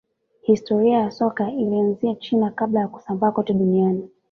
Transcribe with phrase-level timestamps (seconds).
[0.43, 4.09] historia ya soka ilianzia china kabla ya kusambaa kote duniani